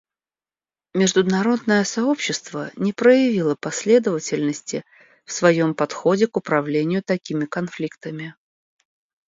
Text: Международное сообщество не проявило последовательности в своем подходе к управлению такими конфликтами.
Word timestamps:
Международное 0.95 1.83
сообщество 1.83 2.71
не 2.75 2.91
проявило 2.91 3.53
последовательности 3.53 4.83
в 5.25 5.31
своем 5.31 5.75
подходе 5.75 6.25
к 6.25 6.35
управлению 6.37 7.03
такими 7.03 7.45
конфликтами. 7.45 8.33